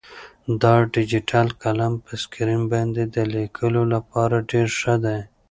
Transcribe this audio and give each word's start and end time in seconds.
دا 0.61 0.75
ډیجیټل 0.93 1.47
قلم 1.63 1.93
په 2.05 2.11
سکرین 2.23 2.63
باندې 2.73 3.03
د 3.15 3.17
لیکلو 3.35 3.81
لپاره 3.93 4.35
ډېر 4.51 4.67
ښه 4.79 4.95
دی. 5.05 5.19